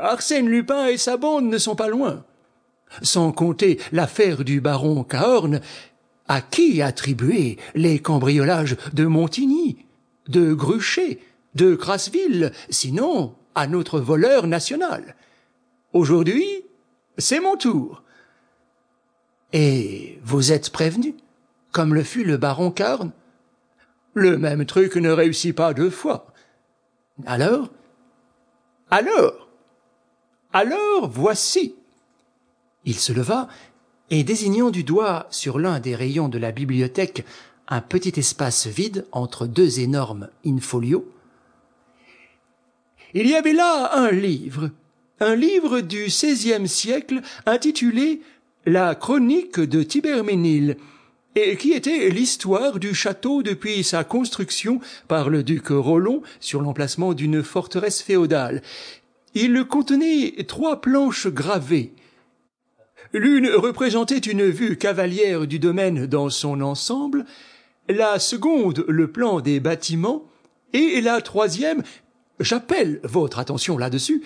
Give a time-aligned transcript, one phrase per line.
[0.00, 2.24] Arsène Lupin et sa bande ne sont pas loin.
[3.02, 5.60] Sans compter l'affaire du baron Cahorn,
[6.28, 9.86] à qui attribuer les cambriolages de Montigny,
[10.28, 11.20] de Gruchet,
[11.54, 15.16] de Crasseville, sinon à notre voleur national.
[15.92, 16.64] Aujourd'hui,
[17.18, 18.02] c'est mon tour.
[19.52, 21.14] Et vous êtes prévenu,
[21.72, 23.12] comme le fut le baron Cahorn?
[24.14, 26.32] Le même truc ne réussit pas deux fois.
[27.26, 27.70] Alors
[28.90, 29.48] Alors
[30.52, 31.74] Alors voici.
[32.84, 33.48] Il se leva
[34.10, 37.24] et désignant du doigt sur l'un des rayons de la bibliothèque
[37.68, 41.04] un petit espace vide entre deux énormes in-folios,
[43.14, 44.70] il y avait là un livre,
[45.20, 48.20] un livre du XVIe siècle intitulé
[48.66, 50.76] La chronique de Tiberménil,
[51.36, 57.14] et qui était l'histoire du château depuis sa construction par le duc Rollon sur l'emplacement
[57.14, 58.62] d'une forteresse féodale.
[59.34, 61.92] Il contenait trois planches gravées,
[63.12, 67.24] L'une représentait une vue cavalière du domaine dans son ensemble,
[67.88, 70.24] la seconde le plan des bâtiments,
[70.72, 71.82] et la troisième,
[72.40, 74.22] j'appelle votre attention là-dessus,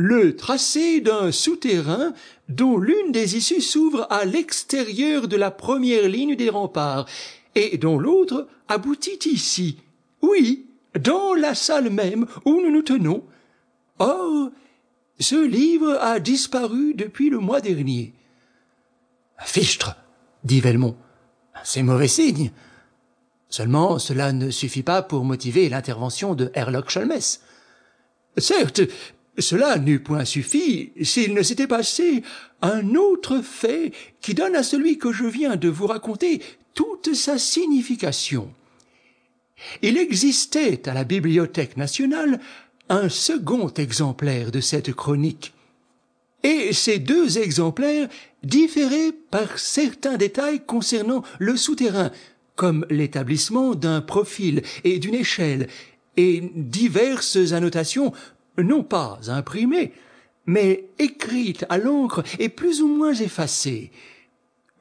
[0.00, 2.14] le tracé d'un souterrain
[2.48, 7.06] dont l'une des issues s'ouvre à l'extérieur de la première ligne des remparts,
[7.54, 9.76] et dont l'autre aboutit ici.
[10.22, 10.66] Oui,
[10.98, 13.24] dans la salle même où nous nous tenons.
[13.98, 14.50] Or,
[15.18, 18.14] ce livre a disparu depuis le mois dernier.
[19.38, 19.96] Fichtre,
[20.44, 20.96] dit Velmont.
[21.62, 22.52] C'est mauvais signe.
[23.50, 27.42] Seulement, cela ne suffit pas pour motiver l'intervention de Herlock Sholmès.
[28.38, 28.82] Certes,
[29.40, 32.22] cela n'eût point suffi s'il ne s'était passé
[32.62, 36.40] un autre fait qui donne à celui que je viens de vous raconter
[36.74, 38.52] toute sa signification.
[39.82, 42.40] Il existait à la Bibliothèque nationale
[42.88, 45.52] un second exemplaire de cette chronique.
[46.42, 48.08] Et ces deux exemplaires
[48.42, 52.10] différaient par certains détails concernant le souterrain,
[52.56, 55.68] comme l'établissement d'un profil et d'une échelle,
[56.16, 58.12] et diverses annotations
[58.62, 59.92] non pas imprimées,
[60.46, 63.90] mais écrites à l'encre et plus ou moins effacées,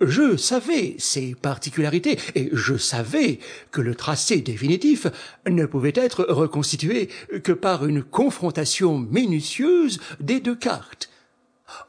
[0.01, 3.40] je savais ces particularités, et je savais
[3.72, 5.07] que le tracé définitif
[5.47, 7.09] ne pouvait être reconstitué
[7.44, 11.09] que par une confrontation minutieuse des deux cartes.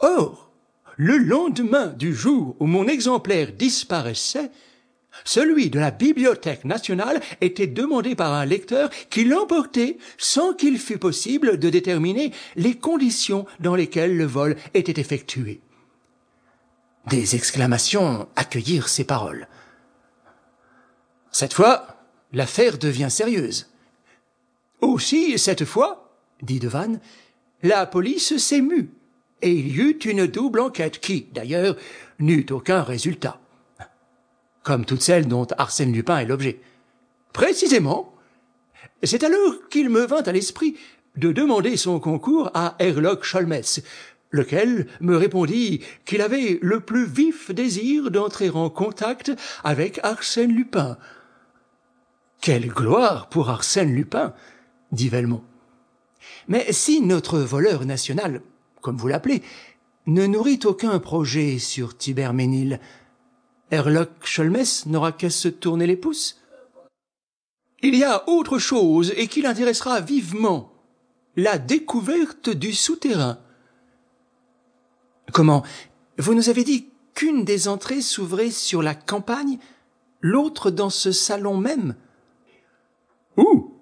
[0.01, 0.51] Or,
[0.97, 4.51] le lendemain du jour où mon exemplaire disparaissait,
[5.25, 10.99] celui de la Bibliothèque nationale était demandé par un lecteur qui l'emportait sans qu'il fût
[10.99, 15.61] possible de déterminer les conditions dans lesquelles le vol était effectué.
[17.09, 19.49] Des exclamations accueillirent ces paroles.
[21.33, 21.97] Cette fois,
[22.33, 23.69] l'affaire devient sérieuse.
[24.81, 27.01] Aussi, cette fois, dit Devanne,
[27.63, 28.91] la police s'émut,
[29.43, 31.77] et il y eut une double enquête qui, d'ailleurs,
[32.19, 33.41] n'eut aucun résultat.
[34.63, 36.61] Comme toutes celles dont Arsène Lupin est l'objet.
[37.33, 38.15] Précisément.
[39.03, 40.77] C'est alors qu'il me vint à l'esprit
[41.17, 43.83] de demander son concours à Herlock Sholmès,
[44.31, 49.33] lequel me répondit qu'il avait le plus vif désir d'entrer en contact
[49.65, 50.99] avec Arsène Lupin.
[52.41, 54.35] Quelle gloire pour Arsène Lupin,
[54.93, 55.43] dit Velmont.
[56.49, 58.41] Mais si notre voleur national,
[58.81, 59.43] comme vous l'appelez,
[60.07, 62.81] ne nourrit aucun projet sur Tiberménil,
[63.71, 66.41] Herlock Sholmès n'aura qu'à se tourner les pouces.
[67.83, 70.73] Il y a autre chose et qui l'intéressera vivement,
[71.37, 73.39] la découverte du souterrain.
[75.33, 75.63] Comment?
[76.19, 79.59] Vous nous avez dit qu'une des entrées s'ouvrait sur la campagne,
[80.21, 81.95] l'autre dans ce salon même.
[83.37, 83.75] Où?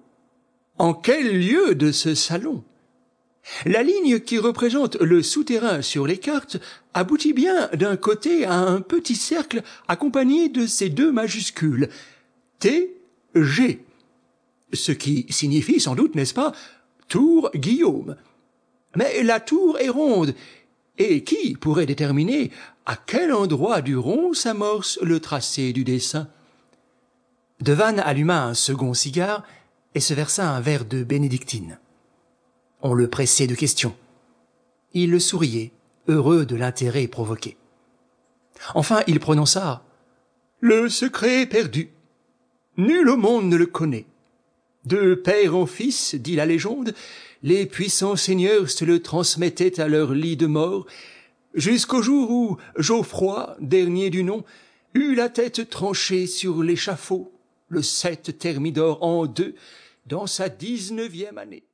[0.78, 2.62] En quel lieu de ce salon?
[3.64, 6.58] La ligne qui représente le souterrain sur les cartes
[6.94, 11.88] aboutit bien d'un côté à un petit cercle accompagné de ces deux majuscules
[12.58, 12.94] T
[13.34, 13.84] G
[14.72, 16.52] ce qui signifie sans doute, n'est-ce pas,
[17.08, 18.16] Tour Guillaume.
[18.96, 20.34] Mais la tour est ronde
[20.98, 22.50] et qui pourrait déterminer
[22.84, 26.28] à quel endroit du rond s'amorce le tracé du dessin?
[27.60, 29.42] Devanne alluma un second cigare
[29.94, 31.78] et se versa un verre de bénédictine.
[32.80, 33.94] On le pressait de questions.
[34.94, 35.72] Il souriait,
[36.06, 37.56] heureux de l'intérêt provoqué.
[38.74, 39.84] Enfin, il prononça
[40.60, 41.90] Le secret est perdu.
[42.76, 44.06] Nul au monde ne le connaît.
[44.84, 46.94] De père en fils, dit la légende,
[47.42, 50.86] les puissants seigneurs se le transmettaient à leur lit de mort,
[51.54, 54.44] jusqu'au jour où Geoffroy, dernier du nom,
[54.94, 57.32] eut la tête tranchée sur l'échafaud,
[57.68, 59.54] le 7 Thermidor en deux,
[60.06, 61.67] dans sa dix-neuvième année.